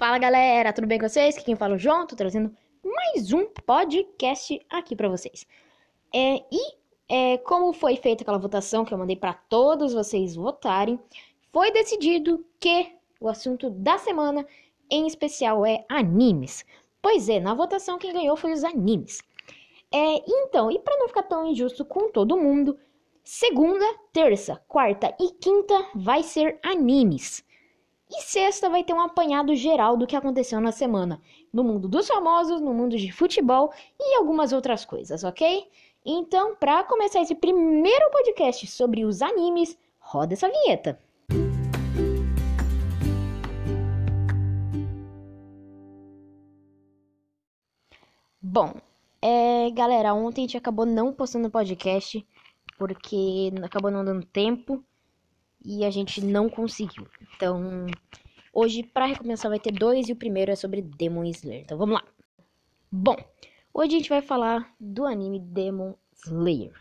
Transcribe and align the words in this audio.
Fala 0.00 0.16
galera, 0.16 0.72
tudo 0.72 0.86
bem 0.86 0.98
com 0.98 1.06
vocês? 1.06 1.36
Aqui 1.36 1.44
quem 1.44 1.56
fala 1.56 1.74
é 1.74 1.76
o 1.76 1.78
João, 1.78 2.06
tô 2.06 2.16
trazendo 2.16 2.56
mais 2.82 3.34
um 3.34 3.44
podcast 3.44 4.58
aqui 4.70 4.96
pra 4.96 5.10
vocês. 5.10 5.46
É, 6.10 6.36
e 6.50 6.74
é, 7.06 7.36
como 7.36 7.70
foi 7.74 7.96
feita 7.96 8.22
aquela 8.22 8.38
votação 8.38 8.82
que 8.82 8.94
eu 8.94 8.96
mandei 8.96 9.14
pra 9.14 9.34
todos 9.34 9.92
vocês 9.92 10.34
votarem, 10.34 10.98
foi 11.52 11.70
decidido 11.70 12.42
que 12.58 12.94
o 13.20 13.28
assunto 13.28 13.68
da 13.68 13.98
semana 13.98 14.46
em 14.90 15.06
especial 15.06 15.66
é 15.66 15.84
animes. 15.86 16.64
Pois 17.02 17.28
é, 17.28 17.38
na 17.38 17.52
votação 17.52 17.98
quem 17.98 18.14
ganhou 18.14 18.38
foi 18.38 18.54
os 18.54 18.64
animes. 18.64 19.20
É, 19.92 20.22
então, 20.26 20.70
e 20.70 20.78
para 20.78 20.96
não 20.96 21.08
ficar 21.08 21.24
tão 21.24 21.46
injusto 21.46 21.84
com 21.84 22.10
todo 22.10 22.38
mundo, 22.38 22.78
segunda, 23.22 23.84
terça, 24.14 24.62
quarta 24.66 25.14
e 25.20 25.30
quinta 25.32 25.90
vai 25.94 26.22
ser 26.22 26.58
animes. 26.62 27.44
E 28.12 28.22
sexta 28.22 28.68
vai 28.68 28.82
ter 28.82 28.92
um 28.92 29.00
apanhado 29.00 29.54
geral 29.54 29.96
do 29.96 30.04
que 30.04 30.16
aconteceu 30.16 30.60
na 30.60 30.72
semana, 30.72 31.22
no 31.52 31.62
mundo 31.62 31.86
dos 31.88 32.08
famosos, 32.08 32.60
no 32.60 32.74
mundo 32.74 32.96
de 32.96 33.12
futebol 33.12 33.72
e 34.00 34.16
algumas 34.16 34.52
outras 34.52 34.84
coisas, 34.84 35.22
ok? 35.22 35.68
Então, 36.04 36.56
para 36.56 36.82
começar 36.82 37.20
esse 37.20 37.36
primeiro 37.36 38.10
podcast 38.10 38.66
sobre 38.66 39.04
os 39.04 39.22
animes, 39.22 39.78
roda 40.00 40.34
essa 40.34 40.48
vinheta. 40.48 40.98
Bom, 48.42 48.74
é, 49.22 49.70
galera, 49.70 50.14
ontem 50.14 50.40
a 50.40 50.44
gente 50.46 50.56
acabou 50.56 50.84
não 50.84 51.12
postando 51.12 51.48
podcast 51.48 52.26
porque 52.76 53.52
acabou 53.62 53.90
não 53.90 54.04
dando 54.04 54.26
tempo 54.26 54.84
e 55.64 55.84
a 55.84 55.90
gente 55.90 56.20
não 56.20 56.48
conseguiu. 56.48 57.06
Então, 57.36 57.86
hoje, 58.52 58.82
para 58.82 59.06
recomeçar, 59.06 59.50
vai 59.50 59.60
ter 59.60 59.72
dois 59.72 60.08
e 60.08 60.12
o 60.12 60.16
primeiro 60.16 60.50
é 60.50 60.56
sobre 60.56 60.82
Demon 60.82 61.24
Slayer. 61.24 61.62
Então, 61.62 61.78
vamos 61.78 61.94
lá. 61.94 62.04
Bom, 62.90 63.16
hoje 63.72 63.94
a 63.94 63.98
gente 63.98 64.08
vai 64.08 64.22
falar 64.22 64.74
do 64.78 65.04
anime 65.04 65.38
Demon 65.38 65.94
Slayer. 66.12 66.72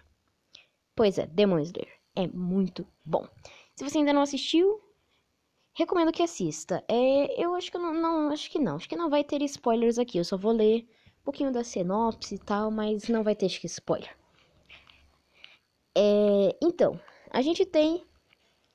Pois 0.96 1.18
é, 1.18 1.26
Demon 1.28 1.60
Slayer 1.60 2.00
é 2.16 2.28
muito 2.28 2.86
bom. 3.06 3.28
Se 3.76 3.84
você 3.84 3.98
ainda 3.98 4.12
não 4.12 4.22
assistiu, 4.22 4.82
recomendo 5.74 6.12
que 6.12 6.24
assista. 6.24 6.84
É, 6.88 7.42
eu 7.42 7.56
acho 7.56 7.72
que 7.72 7.78
não, 7.78 7.94
não, 7.94 8.30
acho 8.30 8.50
que 8.50 8.60
não, 8.60 8.76
acho 8.76 8.90
que 8.90 8.96
não 8.96 9.10
vai 9.10 9.24
ter 9.24 9.42
spoilers 9.44 9.98
aqui. 9.98 10.18
Eu 10.18 10.26
só 10.26 10.38
vou 10.38 10.52
ler 10.52 10.88
um 11.22 11.24
pouquinho 11.24 11.52
da 11.52 11.64
sinopse 11.64 12.36
e 12.36 12.40
tal, 12.40 12.70
mas 12.72 13.08
não 13.08 13.24
vai 13.24 13.36
ter 13.36 13.46
acho 13.46 13.62
que 13.62 13.68
spoiler. 13.68 14.14
É, 15.96 16.56
então, 16.62 17.00
a 17.30 17.42
gente 17.42 17.66
tem 17.66 18.06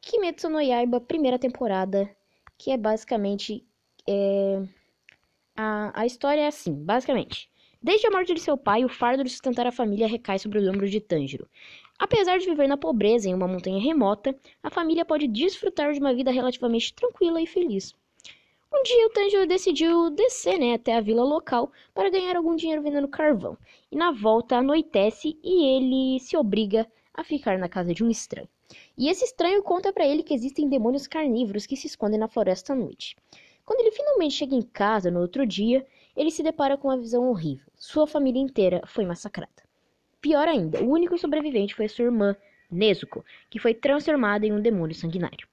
Kimetsu 0.05 0.51
no 0.51 0.61
Yaiba, 0.61 1.01
primeira 1.01 1.39
temporada, 1.39 2.15
que 2.59 2.71
é 2.71 2.77
basicamente. 2.77 3.65
É... 4.07 4.63
A, 5.57 6.03
a 6.03 6.05
história 6.05 6.43
é 6.43 6.47
assim, 6.47 6.75
basicamente. 6.75 7.49
Desde 7.83 8.07
a 8.07 8.11
morte 8.11 8.35
de 8.35 8.41
seu 8.41 8.57
pai, 8.57 8.85
o 8.85 8.89
fardo 8.89 9.25
de 9.25 9.31
sustentar 9.31 9.67
a 9.67 9.73
família 9.73 10.07
recai 10.07 10.39
sobre 10.39 10.59
os 10.59 10.69
ombros 10.69 10.91
de 10.91 11.01
Tanjiro. 11.01 11.49
Apesar 11.99 12.39
de 12.39 12.45
viver 12.45 12.67
na 12.67 12.77
pobreza 12.77 13.29
em 13.29 13.35
uma 13.35 13.49
montanha 13.49 13.81
remota, 13.81 14.39
a 14.63 14.69
família 14.69 15.07
pode 15.07 15.27
desfrutar 15.27 15.93
de 15.93 16.01
uma 16.01 16.13
vida 16.13 16.31
relativamente 16.31 16.93
tranquila 16.93 17.41
e 17.41 17.47
feliz. 17.47 17.95
Um 18.73 18.83
dia 18.83 19.07
o 19.07 19.11
Tanjiro 19.11 19.47
decidiu 19.47 20.11
descer 20.11 20.59
né, 20.59 20.75
até 20.75 20.97
a 20.97 21.01
vila 21.01 21.25
local 21.25 21.73
para 21.95 22.11
ganhar 22.11 22.37
algum 22.37 22.55
dinheiro 22.57 22.83
vendendo 22.83 23.09
carvão. 23.09 23.57
E 23.91 23.97
na 23.97 24.11
volta 24.11 24.57
anoitece 24.57 25.39
e 25.43 25.77
ele 25.77 26.21
se 26.21 26.37
obriga 26.37 26.87
a 27.15 27.25
ficar 27.25 27.59
na 27.59 27.71
casa 27.71 27.95
de 27.95 28.05
um 28.05 28.11
estranho. 28.11 28.49
E 28.97 29.09
esse 29.09 29.25
estranho 29.25 29.61
conta 29.61 29.93
para 29.93 30.07
ele 30.07 30.23
que 30.23 30.33
existem 30.33 30.69
demônios 30.69 31.09
carnívoros 31.09 31.67
que 31.67 31.77
se 31.77 31.89
escondem 31.89 32.19
na 32.19 32.29
floresta 32.29 32.73
à 32.73 32.77
noite. 32.77 33.17
Quando 33.65 33.81
ele 33.81 33.91
finalmente 33.91 34.35
chega 34.35 34.55
em 34.55 34.63
casa 34.63 35.11
no 35.11 35.21
outro 35.21 35.45
dia, 35.45 35.85
ele 36.17 36.31
se 36.31 36.45
depara 36.45 36.77
com 36.77 36.87
uma 36.87 36.97
visão 36.97 37.29
horrível. 37.29 37.67
Sua 37.75 38.07
família 38.07 38.41
inteira 38.41 38.83
foi 38.87 39.05
massacrada. 39.05 39.65
Pior 40.21 40.47
ainda, 40.47 40.81
o 40.81 40.91
único 40.91 41.19
sobrevivente 41.19 41.75
foi 41.75 41.89
sua 41.89 42.05
irmã, 42.05 42.37
Nezuko, 42.71 43.25
que 43.51 43.59
foi 43.59 43.75
transformada 43.75 44.47
em 44.47 44.53
um 44.53 44.63
demônio 44.63 44.95
sanguinário. 44.95 45.49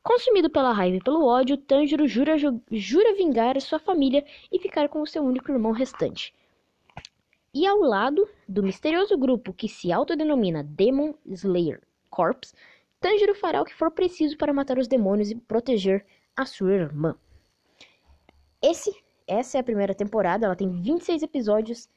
Consumido 0.00 0.48
pela 0.48 0.72
raiva 0.72 0.96
e 0.96 1.02
pelo 1.02 1.26
ódio, 1.26 1.56
Tanjiro 1.56 2.06
jura, 2.06 2.36
jura 2.70 3.14
vingar 3.16 3.60
sua 3.60 3.80
família 3.80 4.24
e 4.50 4.60
ficar 4.60 4.88
com 4.88 5.02
o 5.02 5.06
seu 5.06 5.24
único 5.24 5.50
irmão 5.50 5.72
restante. 5.72 6.32
E 7.52 7.66
ao 7.66 7.80
lado 7.80 8.28
do 8.48 8.62
misterioso 8.62 9.18
grupo 9.18 9.52
que 9.52 9.68
se 9.68 9.90
autodenomina 9.90 10.62
Demon 10.62 11.14
Slayer 11.26 11.80
Corps, 12.10 12.52
Tanjiro 13.00 13.34
fará 13.34 13.62
o 13.62 13.64
que 13.64 13.74
for 13.74 13.90
preciso 13.90 14.36
para 14.36 14.52
matar 14.52 14.78
os 14.78 14.86
demônios 14.86 15.30
e 15.30 15.34
proteger 15.34 16.04
a 16.36 16.44
sua 16.44 16.72
irmã. 16.72 17.16
Esse, 18.62 18.94
essa 19.26 19.56
é 19.56 19.60
a 19.60 19.64
primeira 19.64 19.94
temporada, 19.94 20.44
ela 20.44 20.56
tem 20.56 20.68
26 20.82 21.22
episódios. 21.22 21.88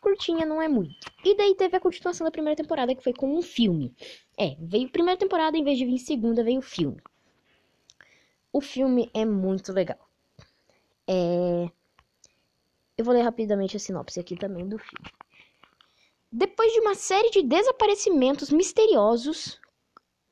Curtinha 0.00 0.44
não 0.44 0.60
é 0.60 0.68
muito. 0.68 1.10
E 1.24 1.34
daí 1.34 1.54
teve 1.54 1.76
a 1.76 1.80
continuação 1.80 2.24
da 2.24 2.30
primeira 2.30 2.56
temporada, 2.56 2.94
que 2.94 3.02
foi 3.02 3.14
com 3.14 3.36
um 3.36 3.42
filme. 3.42 3.92
É, 4.38 4.54
veio 4.60 4.90
primeira 4.90 5.18
temporada, 5.18 5.56
em 5.56 5.64
vez 5.64 5.78
de 5.78 5.86
vir 5.86 5.98
segunda, 5.98 6.44
veio 6.44 6.58
o 6.58 6.62
filme. 6.62 7.00
O 8.52 8.60
filme 8.60 9.10
é 9.12 9.24
muito 9.24 9.72
legal. 9.72 9.98
É... 11.08 11.68
Eu 12.96 13.04
vou 13.04 13.12
ler 13.12 13.22
rapidamente 13.22 13.76
a 13.76 13.80
sinopse 13.80 14.20
aqui 14.20 14.36
também 14.36 14.68
do 14.68 14.78
filme. 14.78 15.10
Depois 16.36 16.72
de 16.72 16.80
uma 16.80 16.96
série 16.96 17.30
de 17.30 17.44
desaparecimentos 17.44 18.50
misteriosos, 18.50 19.60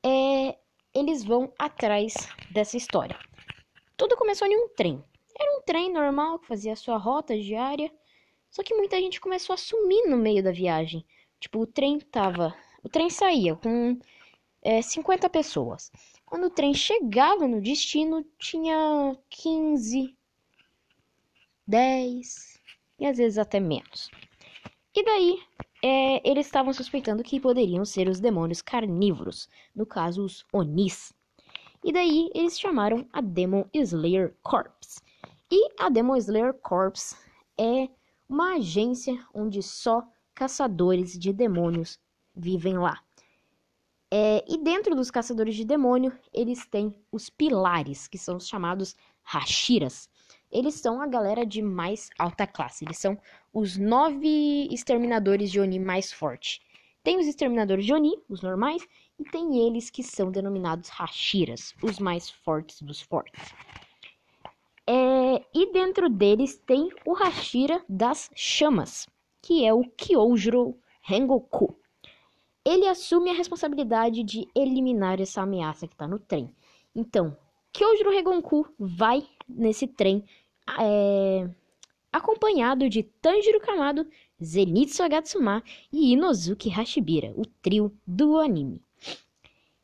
é, 0.05 0.57
eles 0.93 1.23
vão 1.23 1.53
atrás 1.57 2.13
dessa 2.51 2.75
história. 2.75 3.17
Tudo 3.95 4.17
começou 4.17 4.45
em 4.45 4.65
um 4.65 4.67
trem. 4.67 5.01
Era 5.39 5.57
um 5.57 5.61
trem 5.61 5.89
normal 5.93 6.39
que 6.39 6.47
fazia 6.47 6.73
a 6.73 6.75
sua 6.75 6.97
rota 6.97 7.39
diária, 7.39 7.89
só 8.51 8.61
que 8.61 8.75
muita 8.75 8.99
gente 8.99 9.21
começou 9.21 9.53
a 9.53 9.57
sumir 9.57 10.09
no 10.09 10.17
meio 10.17 10.43
da 10.43 10.51
viagem. 10.51 11.05
Tipo, 11.39 11.61
o 11.61 11.67
trem 11.67 11.97
tava. 11.99 12.53
O 12.83 12.89
trem 12.89 13.09
saía 13.09 13.55
com 13.55 13.97
é, 14.61 14.81
50 14.81 15.29
pessoas. 15.29 15.89
Quando 16.25 16.47
o 16.47 16.49
trem 16.49 16.73
chegava 16.73 17.47
no 17.47 17.61
destino, 17.61 18.25
tinha 18.37 19.17
15, 19.29 20.13
10 21.65 22.59
e 22.99 23.05
às 23.05 23.15
vezes 23.15 23.37
até 23.37 23.61
menos. 23.61 24.11
E 24.93 25.01
daí, 25.01 25.39
é, 25.85 26.21
eles 26.23 26.45
estavam 26.45 26.71
suspeitando 26.71 27.21
que 27.21 27.41
poderiam 27.41 27.83
ser 27.83 28.07
os 28.07 28.21
demônios 28.21 28.61
carnívoros, 28.61 29.49
no 29.75 29.85
caso 29.85 30.23
os 30.23 30.45
Onis. 30.53 31.11
E 31.83 31.91
daí 31.91 32.29
eles 32.33 32.57
chamaram 32.57 33.05
a 33.11 33.19
Demon 33.19 33.65
Slayer 33.73 34.33
Corps. 34.41 35.01
E 35.51 35.69
a 35.77 35.89
Demon 35.89 36.15
Slayer 36.15 36.53
Corps 36.53 37.17
é 37.59 37.89
uma 38.29 38.53
agência 38.53 39.13
onde 39.33 39.61
só 39.61 40.07
caçadores 40.33 41.19
de 41.19 41.33
demônios 41.33 41.99
vivem 42.33 42.77
lá. 42.77 43.03
É, 44.09 44.45
e 44.47 44.57
dentro 44.57 44.95
dos 44.95 45.11
caçadores 45.11 45.53
de 45.53 45.65
demônio, 45.65 46.17
eles 46.31 46.65
têm 46.65 46.95
os 47.11 47.29
pilares, 47.29 48.07
que 48.07 48.17
são 48.17 48.37
os 48.37 48.47
chamados 48.47 48.95
Hashiras 49.21 50.07
eles 50.53 50.75
são 50.75 51.01
a 51.01 51.07
galera 51.07 51.45
de 51.45 51.61
mais 51.61 52.09
alta 52.17 52.45
classe. 52.45 52.85
Eles 52.85 52.99
são 52.99 53.19
os 53.53 53.77
nove 53.77 54.67
exterminadores 54.71 55.51
de 55.51 55.59
Oni 55.59 55.79
mais 55.79 56.11
fortes. 56.11 56.59
Tem 57.03 57.19
os 57.19 57.27
exterminadores 57.27 57.85
de 57.85 57.93
Oni, 57.93 58.17
os 58.27 58.41
normais, 58.41 58.85
e 59.19 59.23
tem 59.23 59.67
eles 59.67 59.89
que 59.89 60.01
são 60.01 60.31
denominados 60.31 60.89
Hashiras, 60.89 61.75
os 61.81 61.99
mais 61.99 62.29
fortes 62.29 62.81
dos 62.81 63.01
fortes. 63.01 63.53
É, 64.87 65.45
e 65.53 65.71
dentro 65.71 66.09
deles 66.09 66.57
tem 66.65 66.89
o 67.05 67.13
Hashira 67.13 67.83
das 67.87 68.29
Chamas, 68.35 69.07
que 69.41 69.65
é 69.65 69.73
o 69.73 69.83
Kyojuro 69.83 70.77
Rengoku. 71.01 71.77
Ele 72.65 72.87
assume 72.87 73.29
a 73.29 73.33
responsabilidade 73.33 74.23
de 74.23 74.47
eliminar 74.55 75.21
essa 75.21 75.41
ameaça 75.41 75.87
que 75.87 75.93
está 75.93 76.07
no 76.07 76.19
trem. 76.19 76.53
Então, 76.95 77.37
Kyojuro 77.71 78.11
Rengoku 78.11 78.67
vai 78.77 79.25
nesse 79.47 79.87
trem 79.87 80.23
é, 80.79 81.49
acompanhado 82.13 82.87
de 82.87 83.01
Tanjiro 83.01 83.59
Kamado, 83.59 84.07
Zenitsu 84.41 85.01
Agatsuma 85.01 85.63
e 85.91 86.13
Inozuki 86.13 86.69
Hashibira, 86.69 87.33
o 87.35 87.43
trio 87.45 87.91
do 88.05 88.37
anime. 88.37 88.79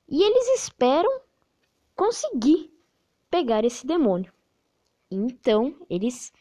E 0.08 0.22
eles 0.22 0.62
esperam 0.62 1.22
conseguir 1.96 2.72
pegar 3.32 3.66
esse 3.66 3.86
demônio. 3.86 4.32
Então, 5.10 5.76
eles 5.90 6.32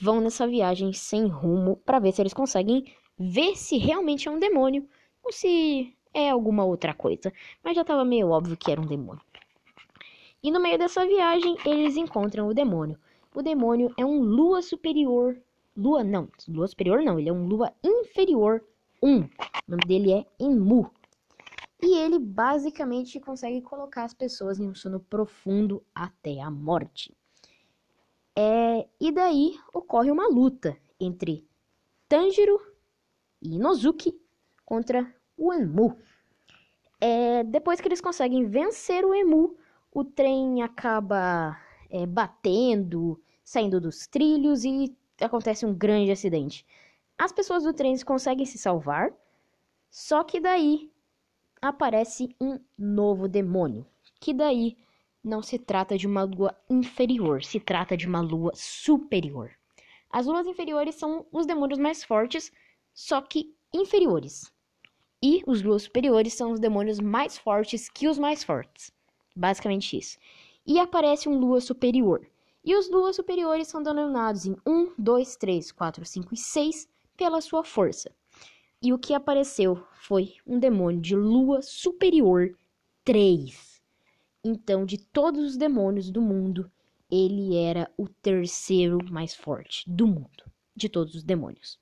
vão 0.00 0.20
nessa 0.20 0.46
viagem 0.46 0.92
sem 0.94 1.26
rumo 1.26 1.76
para 1.84 1.98
ver 1.98 2.12
se 2.12 2.22
eles 2.22 2.34
conseguem 2.34 2.92
ver 3.18 3.56
se 3.56 3.76
realmente 3.76 4.28
é 4.28 4.30
um 4.30 4.38
demônio 4.38 4.88
ou 5.22 5.32
se 5.32 5.94
é 6.14 6.30
alguma 6.30 6.64
outra 6.64 6.94
coisa. 6.94 7.32
Mas 7.62 7.74
já 7.74 7.82
estava 7.82 8.04
meio 8.04 8.30
óbvio 8.30 8.56
que 8.56 8.70
era 8.70 8.80
um 8.80 8.86
demônio. 8.86 9.22
E 10.42 10.50
no 10.50 10.60
meio 10.60 10.78
dessa 10.78 11.06
viagem, 11.06 11.56
eles 11.64 11.96
encontram 11.96 12.48
o 12.48 12.54
demônio, 12.54 12.98
o 13.36 13.42
demônio 13.42 13.92
é 13.98 14.04
um 14.04 14.18
lua 14.22 14.62
superior. 14.62 15.38
Lua 15.76 16.02
não, 16.02 16.26
lua 16.48 16.66
superior 16.66 17.02
não, 17.02 17.18
ele 17.18 17.28
é 17.28 17.32
um 17.32 17.46
lua 17.46 17.70
inferior 17.84 18.64
1. 19.02 19.20
O 19.20 19.28
nome 19.68 19.82
dele 19.86 20.10
é 20.10 20.26
Enmu. 20.40 20.90
E 21.82 21.98
ele 21.98 22.18
basicamente 22.18 23.20
consegue 23.20 23.60
colocar 23.60 24.04
as 24.04 24.14
pessoas 24.14 24.58
em 24.58 24.66
um 24.66 24.74
sono 24.74 24.98
profundo 24.98 25.84
até 25.94 26.40
a 26.40 26.50
morte. 26.50 27.14
É, 28.34 28.88
e 28.98 29.12
daí 29.12 29.58
ocorre 29.74 30.10
uma 30.10 30.28
luta 30.28 30.74
entre 30.98 31.46
Tanjiro 32.08 32.58
e 33.42 33.56
Inozuki 33.56 34.18
contra 34.64 35.14
o 35.36 35.52
Emu. 35.52 35.94
É, 36.98 37.44
depois 37.44 37.82
que 37.82 37.88
eles 37.88 38.00
conseguem 38.00 38.46
vencer 38.46 39.04
o 39.04 39.14
Emu, 39.14 39.58
o 39.92 40.02
trem 40.02 40.62
acaba 40.62 41.65
é, 41.90 42.06
batendo, 42.06 43.20
saindo 43.44 43.80
dos 43.80 44.06
trilhos 44.06 44.64
e 44.64 44.94
acontece 45.20 45.64
um 45.64 45.74
grande 45.74 46.10
acidente. 46.10 46.66
As 47.18 47.32
pessoas 47.32 47.64
do 47.64 47.72
trem 47.72 47.98
conseguem 48.00 48.44
se 48.44 48.58
salvar, 48.58 49.12
só 49.90 50.22
que 50.22 50.40
daí 50.40 50.90
aparece 51.60 52.34
um 52.40 52.60
novo 52.76 53.26
demônio, 53.28 53.86
que 54.20 54.34
daí 54.34 54.76
não 55.24 55.42
se 55.42 55.58
trata 55.58 55.96
de 55.96 56.06
uma 56.06 56.22
lua 56.22 56.56
inferior, 56.68 57.42
se 57.42 57.58
trata 57.58 57.96
de 57.96 58.06
uma 58.06 58.20
lua 58.20 58.52
superior. 58.54 59.50
As 60.10 60.26
luas 60.26 60.46
inferiores 60.46 60.94
são 60.94 61.26
os 61.32 61.46
demônios 61.46 61.78
mais 61.78 62.04
fortes, 62.04 62.52
só 62.94 63.20
que 63.20 63.54
inferiores. 63.72 64.52
E 65.22 65.42
os 65.46 65.62
luas 65.62 65.82
superiores 65.82 66.34
são 66.34 66.52
os 66.52 66.60
demônios 66.60 67.00
mais 67.00 67.36
fortes 67.36 67.88
que 67.88 68.06
os 68.06 68.18
mais 68.18 68.44
fortes. 68.44 68.92
Basicamente 69.34 69.98
isso. 69.98 70.18
E 70.66 70.78
aparece 70.80 71.28
um 71.28 71.38
lua 71.38 71.60
superior. 71.60 72.26
E 72.64 72.74
os 72.74 72.90
luas 72.90 73.14
superiores 73.14 73.68
são 73.68 73.82
denominados 73.82 74.44
em 74.44 74.56
1, 74.66 74.94
2, 74.98 75.36
3, 75.36 75.72
4, 75.72 76.04
5 76.04 76.34
e 76.34 76.36
6 76.36 76.88
pela 77.16 77.40
sua 77.40 77.62
força. 77.62 78.10
E 78.82 78.92
o 78.92 78.98
que 78.98 79.14
apareceu 79.14 79.82
foi 79.94 80.34
um 80.46 80.58
demônio 80.58 81.00
de 81.00 81.14
lua 81.14 81.62
superior 81.62 82.56
3. 83.04 83.80
Então, 84.44 84.84
de 84.84 84.98
todos 84.98 85.44
os 85.44 85.56
demônios 85.56 86.10
do 86.10 86.20
mundo, 86.20 86.70
ele 87.10 87.56
era 87.56 87.90
o 87.96 88.08
terceiro 88.08 88.98
mais 89.10 89.34
forte 89.34 89.88
do 89.88 90.06
mundo, 90.06 90.44
de 90.74 90.88
todos 90.88 91.14
os 91.14 91.22
demônios. 91.22 91.78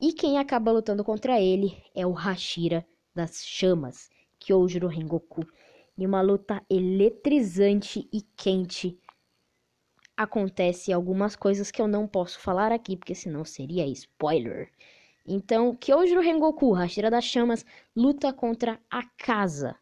E 0.00 0.12
quem 0.12 0.38
acaba 0.38 0.70
lutando 0.70 1.02
contra 1.02 1.40
ele 1.40 1.76
é 1.94 2.06
o 2.06 2.12
Hashira 2.12 2.86
das 3.12 3.44
Chamas, 3.44 4.08
Kyojuro 4.38 4.86
Rengoku. 4.86 5.44
Em 5.98 6.06
uma 6.06 6.20
luta 6.20 6.64
eletrizante 6.70 8.08
e 8.12 8.22
quente, 8.36 8.96
acontece 10.16 10.92
algumas 10.92 11.34
coisas 11.34 11.72
que 11.72 11.82
eu 11.82 11.88
não 11.88 12.06
posso 12.06 12.38
falar 12.38 12.70
aqui, 12.70 12.96
porque 12.96 13.16
senão 13.16 13.44
seria 13.44 13.84
spoiler. 13.88 14.70
Então, 15.26 15.74
Kyojuro 15.74 16.20
Rengoku, 16.20 16.72
Hashira 16.72 17.10
das 17.10 17.24
Chamas, 17.24 17.66
luta 17.96 18.32
contra 18.32 18.80
a 18.88 19.02
casa, 19.16 19.76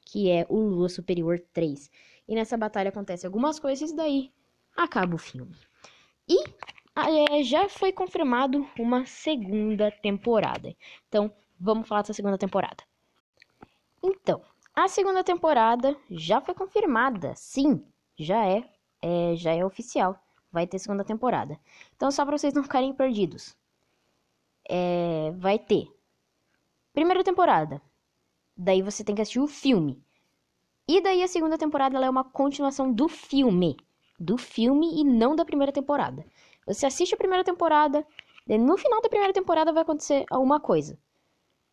que 0.00 0.30
é 0.30 0.46
o 0.48 0.56
Lua 0.56 0.88
Superior 0.88 1.38
3. 1.52 1.90
E 2.26 2.34
nessa 2.34 2.56
batalha 2.56 2.88
acontece 2.88 3.26
algumas 3.26 3.58
coisas, 3.58 3.90
e 3.90 3.94
daí 3.96 4.32
acaba 4.74 5.16
o 5.16 5.18
filme. 5.18 5.54
E 6.26 6.44
é, 6.96 7.42
já 7.42 7.68
foi 7.68 7.92
confirmado 7.92 8.66
uma 8.78 9.04
segunda 9.04 9.90
temporada. 9.90 10.74
Então, 11.08 11.30
vamos 11.60 11.86
falar 11.86 12.00
dessa 12.00 12.14
segunda 12.14 12.38
temporada. 12.38 12.82
Então, 14.02 14.42
a 14.84 14.88
segunda 14.88 15.24
temporada 15.24 15.96
já 16.10 16.40
foi 16.40 16.54
confirmada. 16.54 17.34
Sim, 17.36 17.84
já 18.16 18.46
é, 18.46 18.64
é 19.02 19.34
já 19.36 19.52
é 19.52 19.64
oficial. 19.64 20.18
Vai 20.50 20.66
ter 20.66 20.78
segunda 20.78 21.04
temporada. 21.04 21.58
Então, 21.96 22.10
só 22.10 22.24
para 22.24 22.38
vocês 22.38 22.54
não 22.54 22.62
ficarem 22.62 22.94
perdidos. 22.94 23.56
É, 24.68 25.32
vai 25.36 25.58
ter 25.58 25.86
primeira 26.92 27.22
temporada, 27.22 27.80
Daí 28.60 28.82
você 28.82 29.04
tem 29.04 29.14
que 29.14 29.22
assistir 29.22 29.38
o 29.38 29.46
filme. 29.46 30.02
E 30.88 31.00
daí 31.00 31.22
a 31.22 31.28
segunda 31.28 31.56
temporada 31.56 31.96
é 32.04 32.10
uma 32.10 32.24
continuação 32.24 32.92
do 32.92 33.08
filme. 33.08 33.76
Do 34.18 34.36
filme 34.36 35.00
e 35.00 35.04
não 35.04 35.36
da 35.36 35.44
primeira 35.44 35.70
temporada. 35.70 36.26
Você 36.66 36.84
assiste 36.84 37.14
a 37.14 37.16
primeira 37.16 37.44
temporada, 37.44 38.04
no 38.48 38.76
final 38.76 39.00
da 39.00 39.08
primeira 39.08 39.32
temporada 39.32 39.72
vai 39.72 39.82
acontecer 39.82 40.24
alguma 40.28 40.58
coisa. 40.58 40.98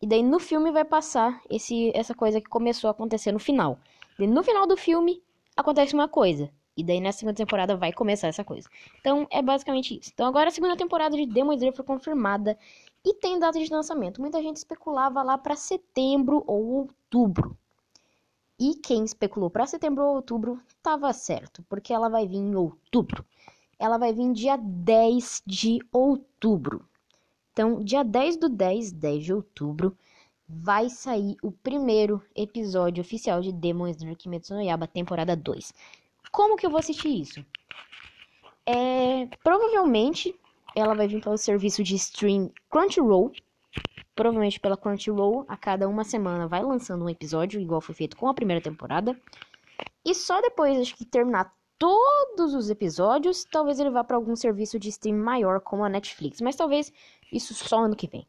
E 0.00 0.06
daí 0.06 0.22
no 0.22 0.38
filme 0.38 0.70
vai 0.70 0.84
passar 0.84 1.40
esse, 1.48 1.90
essa 1.94 2.14
coisa 2.14 2.40
que 2.40 2.48
começou 2.48 2.88
a 2.88 2.90
acontecer 2.90 3.32
no 3.32 3.38
final. 3.38 3.78
Daí 4.18 4.26
no 4.26 4.42
final 4.42 4.66
do 4.66 4.76
filme 4.76 5.22
acontece 5.56 5.94
uma 5.94 6.08
coisa. 6.08 6.50
E 6.76 6.84
daí 6.84 7.00
na 7.00 7.10
segunda 7.10 7.34
temporada 7.34 7.74
vai 7.76 7.92
começar 7.92 8.28
essa 8.28 8.44
coisa. 8.44 8.68
Então 9.00 9.26
é 9.30 9.40
basicamente 9.40 9.98
isso. 9.98 10.10
Então 10.12 10.26
agora 10.26 10.48
a 10.48 10.52
segunda 10.52 10.76
temporada 10.76 11.16
de 11.16 11.24
Demon 11.24 11.54
Slayer 11.54 11.74
foi 11.74 11.84
confirmada 11.84 12.58
e 13.02 13.14
tem 13.14 13.38
data 13.38 13.58
de 13.58 13.72
lançamento. 13.72 14.20
Muita 14.20 14.42
gente 14.42 14.56
especulava 14.56 15.22
lá 15.22 15.38
para 15.38 15.56
setembro 15.56 16.44
ou 16.46 16.64
outubro. 16.66 17.56
E 18.58 18.74
quem 18.74 19.04
especulou 19.04 19.48
para 19.48 19.66
setembro 19.66 20.04
ou 20.04 20.16
outubro 20.16 20.60
estava 20.66 21.12
certo, 21.12 21.62
porque 21.68 21.92
ela 21.92 22.08
vai 22.08 22.26
vir 22.26 22.38
em 22.38 22.54
outubro. 22.54 23.24
Ela 23.78 23.98
vai 23.98 24.12
vir 24.12 24.32
dia 24.32 24.56
10 24.56 25.42
de 25.46 25.78
outubro. 25.92 26.86
Então, 27.56 27.82
dia 27.82 28.04
10 28.04 28.36
do 28.36 28.50
10, 28.50 28.92
10 28.92 29.24
de 29.24 29.32
outubro, 29.32 29.96
vai 30.46 30.90
sair 30.90 31.38
o 31.42 31.50
primeiro 31.50 32.22
episódio 32.34 33.00
oficial 33.00 33.40
de 33.40 33.50
Demon 33.50 33.88
Slayer 33.88 34.14
Kimetsu 34.14 34.52
no 34.52 34.60
Yaba, 34.60 34.86
temporada 34.86 35.34
2. 35.34 35.72
Como 36.30 36.58
que 36.58 36.66
eu 36.66 36.70
vou 36.70 36.78
assistir 36.78 37.08
isso? 37.08 37.42
É, 38.66 39.26
provavelmente 39.42 40.38
ela 40.76 40.94
vai 40.94 41.08
vir 41.08 41.22
pelo 41.22 41.38
serviço 41.38 41.82
de 41.82 41.94
stream 41.94 42.52
Crunchyroll. 42.68 43.32
Provavelmente 44.14 44.60
pela 44.60 44.76
Crunchyroll, 44.76 45.46
a 45.48 45.56
cada 45.56 45.88
uma 45.88 46.04
semana 46.04 46.46
vai 46.46 46.62
lançando 46.62 47.06
um 47.06 47.08
episódio, 47.08 47.58
igual 47.58 47.80
foi 47.80 47.94
feito 47.94 48.18
com 48.18 48.28
a 48.28 48.34
primeira 48.34 48.60
temporada. 48.60 49.18
E 50.04 50.14
só 50.14 50.42
depois, 50.42 50.78
acho 50.78 50.94
que 50.94 51.06
terminar 51.06 51.55
todos 51.78 52.54
os 52.54 52.70
episódios, 52.70 53.44
talvez 53.44 53.78
ele 53.78 53.90
vá 53.90 54.02
para 54.04 54.16
algum 54.16 54.36
serviço 54.36 54.78
de 54.78 54.88
stream 54.88 55.16
maior, 55.16 55.60
como 55.60 55.84
a 55.84 55.88
Netflix. 55.88 56.40
Mas 56.40 56.56
talvez 56.56 56.92
isso 57.32 57.54
só 57.54 57.80
ano 57.80 57.96
que 57.96 58.08
vem. 58.08 58.26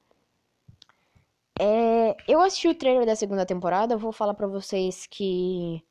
É, 1.59 2.15
eu 2.27 2.39
assisti 2.41 2.67
o 2.67 2.75
trailer 2.75 3.05
da 3.05 3.15
segunda 3.15 3.45
temporada, 3.45 3.97
vou 3.97 4.11
falar 4.11 4.35
para 4.35 4.45
vocês 4.45 5.07
que 5.07 5.83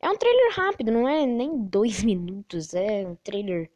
é 0.00 0.10
um 0.10 0.16
trailer 0.16 0.52
rápido, 0.54 0.92
não 0.92 1.08
é 1.08 1.24
nem 1.24 1.56
dois 1.56 2.02
minutos, 2.04 2.74
é 2.74 3.06
um 3.06 3.16
trailer 3.16 3.70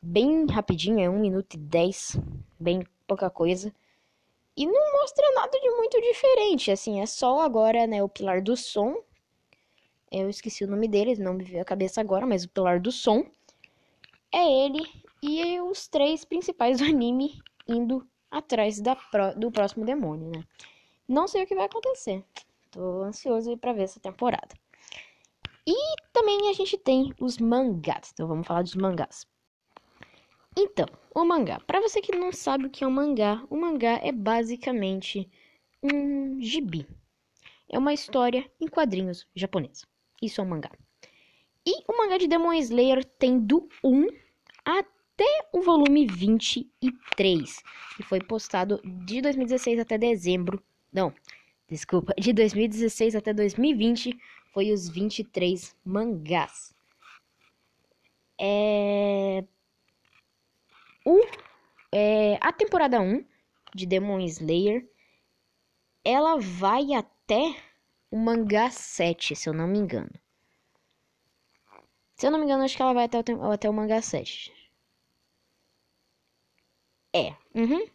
bem 0.00 0.46
rapidinho, 0.46 1.00
é 1.00 1.10
1 1.10 1.18
minuto 1.18 1.54
e 1.54 1.58
10, 1.58 2.18
bem 2.58 2.86
pouca 3.06 3.28
coisa. 3.28 3.74
E 4.56 4.66
não 4.66 4.92
mostra 4.92 5.32
nada 5.34 5.58
de 5.58 5.70
muito 5.70 6.00
diferente, 6.00 6.70
assim, 6.70 7.00
é 7.00 7.06
só 7.06 7.40
agora, 7.40 7.86
né, 7.86 8.02
o 8.02 8.08
pilar 8.08 8.42
do 8.42 8.56
som. 8.56 9.02
Eu 10.10 10.28
esqueci 10.28 10.64
o 10.64 10.68
nome 10.68 10.88
dele, 10.88 11.14
não 11.16 11.34
me 11.34 11.44
veio 11.44 11.62
a 11.62 11.64
cabeça 11.64 12.00
agora, 12.00 12.26
mas 12.26 12.44
o 12.44 12.48
pilar 12.48 12.80
do 12.80 12.90
som 12.90 13.24
é 14.32 14.64
ele 14.64 14.84
e 15.22 15.60
os 15.60 15.86
três 15.86 16.24
principais 16.24 16.78
do 16.78 16.84
anime 16.84 17.40
indo 17.68 18.06
atrás 18.30 18.80
pro, 19.10 19.34
do 19.38 19.50
próximo 19.50 19.84
demônio, 19.84 20.30
né? 20.30 20.44
Não 21.08 21.28
sei 21.28 21.44
o 21.44 21.46
que 21.46 21.54
vai 21.54 21.66
acontecer. 21.66 22.24
Tô 22.70 23.02
ansioso 23.02 23.56
para 23.56 23.72
ver 23.72 23.82
essa 23.82 24.00
temporada. 24.00 24.54
E 25.66 25.74
também 26.12 26.48
a 26.48 26.52
gente 26.52 26.78
tem 26.78 27.14
os 27.20 27.38
mangás. 27.38 28.10
Então 28.12 28.26
vamos 28.26 28.46
falar 28.46 28.62
dos 28.62 28.74
mangás. 28.74 29.26
Então, 30.56 30.86
o 31.14 31.24
mangá. 31.24 31.60
Para 31.60 31.80
você 31.80 32.00
que 32.00 32.16
não 32.16 32.32
sabe 32.32 32.66
o 32.66 32.70
que 32.70 32.82
é 32.82 32.86
um 32.86 32.90
mangá, 32.90 33.44
o 33.48 33.56
mangá 33.56 34.00
é 34.02 34.10
basicamente 34.10 35.30
um 35.82 36.40
gibi. 36.40 36.86
É 37.68 37.78
uma 37.78 37.92
história 37.92 38.50
em 38.60 38.66
quadrinhos 38.66 39.26
japonesa. 39.34 39.86
Isso 40.20 40.40
é 40.40 40.44
um 40.44 40.48
mangá. 40.48 40.70
E 41.66 41.82
o 41.86 41.96
mangá 41.96 42.18
de 42.18 42.26
Demon 42.26 42.52
Slayer 42.54 43.04
tem 43.04 43.38
do 43.38 43.68
1 43.84 44.06
até 44.64 45.48
o 45.52 45.60
volume 45.60 46.06
23, 46.06 47.62
que 47.96 48.02
foi 48.02 48.20
postado 48.20 48.80
de 48.84 49.20
2016 49.20 49.78
até 49.80 49.98
dezembro. 49.98 50.62
Não, 50.92 51.12
desculpa, 51.68 52.14
de 52.18 52.32
2016 52.32 53.14
até 53.14 53.32
2020 53.32 54.18
foi 54.52 54.72
os 54.72 54.88
23 54.88 55.76
mangás. 55.84 56.74
É 58.40 59.44
o, 61.04 61.24
é, 61.92 62.38
a 62.40 62.52
temporada 62.52 63.00
1 63.00 63.24
de 63.74 63.86
Demon 63.86 64.20
Slayer, 64.20 64.86
ela 66.04 66.36
vai 66.38 66.92
até 66.92 67.54
o 68.10 68.16
mangá 68.16 68.70
7, 68.70 69.36
se 69.36 69.48
eu 69.48 69.52
não 69.52 69.66
me 69.66 69.78
engano. 69.78 70.10
Se 72.14 72.26
eu 72.26 72.30
não 72.30 72.38
me 72.38 72.44
engano, 72.44 72.64
acho 72.64 72.76
que 72.76 72.82
ela 72.82 72.92
vai 72.92 73.04
até 73.04 73.18
o, 73.18 73.50
até 73.50 73.68
o 73.68 73.72
mangá 73.72 74.02
7. 74.02 74.52
É. 77.12 77.34
Uhum. 77.54 77.86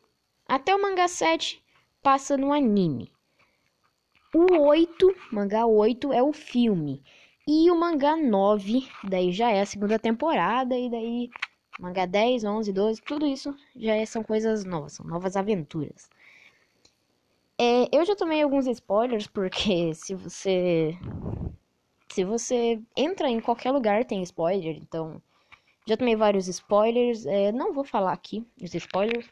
Até 0.47 0.75
o 0.75 0.81
mangá 0.81 1.07
7 1.07 1.63
passa 2.01 2.37
no 2.37 2.51
anime. 2.51 3.11
O 4.33 4.67
8, 4.67 5.15
mangá 5.31 5.65
8 5.65 6.11
é 6.11 6.21
o 6.21 6.33
filme. 6.33 7.03
E 7.47 7.69
o 7.69 7.75
mangá 7.75 8.15
9, 8.15 8.87
daí 9.03 9.31
já 9.31 9.51
é 9.51 9.61
a 9.61 9.65
segunda 9.65 9.99
temporada 9.99 10.77
e 10.77 10.89
daí 10.89 11.29
Mangá 11.79 12.05
10, 12.05 12.45
11, 12.45 12.71
12, 12.71 13.01
tudo 13.01 13.25
isso 13.25 13.53
já 13.75 13.95
é, 13.95 14.05
são 14.05 14.23
coisas 14.23 14.63
novas, 14.63 14.93
são 14.93 15.05
novas 15.05 15.35
aventuras. 15.35 16.09
É, 17.57 17.87
eu 17.95 18.05
já 18.05 18.15
tomei 18.15 18.41
alguns 18.41 18.67
spoilers 18.67 19.27
porque 19.27 19.93
se 19.95 20.13
você 20.15 20.97
se 22.11 22.23
você 22.23 22.81
entra 22.97 23.29
em 23.29 23.39
qualquer 23.39 23.71
lugar 23.71 24.05
tem 24.05 24.23
spoiler, 24.23 24.75
então 24.77 25.21
Já 25.87 25.97
tomei 25.97 26.15
vários 26.15 26.47
spoilers. 26.47 27.25
É, 27.25 27.51
não 27.51 27.73
vou 27.73 27.83
falar 27.85 28.13
aqui 28.13 28.45
os 28.61 28.73
spoilers. 28.75 29.29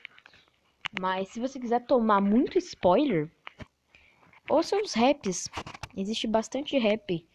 Mas 0.92 1.30
se 1.30 1.40
você 1.40 1.60
quiser 1.60 1.86
tomar 1.86 2.22
muito 2.22 2.58
spoiler, 2.58 3.30
ouça 4.50 4.78
os 4.82 4.94
raps. 4.94 5.50
Existe 5.96 6.28
bastante 6.28 6.78
rap. 6.78 7.28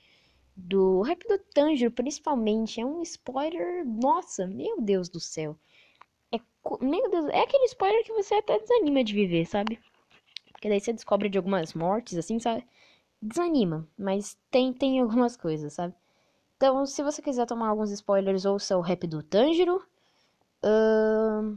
Do 0.56 1.02
rap 1.02 1.26
do 1.28 1.38
Tanjiro, 1.54 1.90
principalmente. 1.92 2.80
É 2.80 2.86
um 2.86 3.02
spoiler. 3.02 3.86
Nossa, 3.86 4.46
meu 4.46 4.80
Deus 4.80 5.08
do 5.08 5.20
céu. 5.20 5.56
É, 6.32 6.38
meu 6.82 7.10
Deus, 7.10 7.26
é 7.30 7.42
aquele 7.42 7.64
spoiler 7.66 8.04
que 8.04 8.12
você 8.14 8.36
até 8.36 8.58
desanima 8.58 9.04
de 9.04 9.14
viver, 9.14 9.46
sabe? 9.46 9.80
Porque 10.58 10.68
daí 10.68 10.80
você 10.80 10.92
descobre 10.92 11.28
de 11.28 11.38
algumas 11.38 11.72
mortes, 11.72 12.18
assim, 12.18 12.40
sabe? 12.40 12.66
Desanima, 13.22 13.88
mas 13.96 14.36
tem, 14.50 14.72
tem 14.72 14.98
algumas 15.00 15.36
coisas, 15.36 15.72
sabe? 15.72 15.94
Então, 16.56 16.84
se 16.84 17.00
você 17.00 17.22
quiser 17.22 17.46
tomar 17.46 17.68
alguns 17.68 17.92
spoilers, 17.92 18.44
ouça 18.44 18.76
o 18.76 18.80
rap 18.80 19.06
do 19.06 19.22
Tanjiro. 19.22 19.76
Uh... 20.64 21.56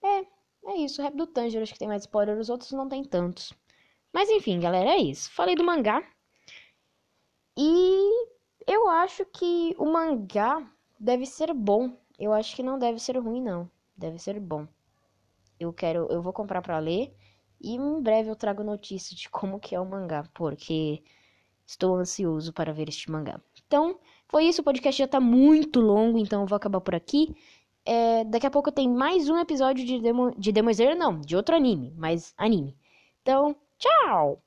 É, 0.00 0.24
é 0.66 0.76
isso. 0.78 1.00
O 1.00 1.04
rap 1.04 1.16
do 1.16 1.26
Tanjiro 1.26 1.64
acho 1.64 1.72
que 1.72 1.80
tem 1.80 1.88
mais 1.88 2.02
spoilers, 2.02 2.38
os 2.38 2.48
outros 2.48 2.70
não 2.70 2.88
tem 2.88 3.02
tantos. 3.02 3.52
Mas 4.12 4.30
enfim, 4.30 4.60
galera, 4.60 4.90
é 4.90 4.98
isso. 4.98 5.32
Falei 5.32 5.56
do 5.56 5.64
mangá. 5.64 6.00
E 7.58 8.28
eu 8.68 8.88
acho 8.88 9.24
que 9.26 9.74
o 9.78 9.86
mangá 9.86 10.64
deve 10.98 11.26
ser 11.26 11.52
bom. 11.52 11.92
Eu 12.16 12.32
acho 12.32 12.54
que 12.54 12.62
não 12.62 12.78
deve 12.78 13.00
ser 13.00 13.18
ruim, 13.18 13.42
não. 13.42 13.68
Deve 13.96 14.20
ser 14.20 14.38
bom. 14.38 14.68
Eu 15.60 15.72
quero, 15.72 16.08
eu 16.10 16.22
vou 16.22 16.32
comprar 16.32 16.62
para 16.62 16.78
ler 16.78 17.14
e 17.60 17.76
em 17.76 18.02
breve 18.02 18.30
eu 18.30 18.36
trago 18.36 18.64
notícia 18.64 19.14
de 19.14 19.28
como 19.30 19.60
que 19.60 19.74
é 19.74 19.80
o 19.80 19.86
mangá, 19.86 20.24
porque 20.34 21.04
Estou 21.70 21.94
ansioso 21.94 22.52
para 22.52 22.72
ver 22.72 22.88
este 22.88 23.08
mangá. 23.08 23.40
Então, 23.64 24.00
foi 24.26 24.46
isso. 24.46 24.60
O 24.60 24.64
podcast 24.64 24.98
já 24.98 25.04
está 25.04 25.20
muito 25.20 25.80
longo, 25.80 26.18
então 26.18 26.40
eu 26.40 26.46
vou 26.46 26.56
acabar 26.56 26.80
por 26.80 26.96
aqui. 26.96 27.32
É, 27.84 28.24
daqui 28.24 28.44
a 28.44 28.50
pouco 28.50 28.72
tem 28.72 28.88
mais 28.88 29.28
um 29.28 29.38
episódio 29.38 29.86
de 29.86 30.00
Demo, 30.00 30.34
de 30.36 30.50
Demon 30.50 30.72
não, 30.98 31.20
de 31.20 31.36
outro 31.36 31.54
anime, 31.54 31.94
mas 31.96 32.34
anime. 32.36 32.76
Então, 33.22 33.54
tchau! 33.78 34.42